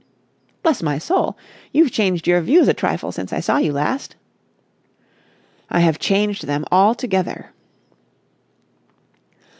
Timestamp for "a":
2.67-2.73